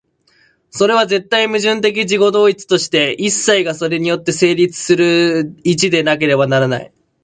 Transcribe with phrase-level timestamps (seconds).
[0.71, 6.91] それは絶対矛盾的自己同一として、一切がそれによって成立する一でなければならない。